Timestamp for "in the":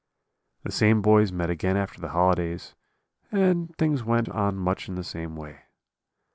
4.89-5.03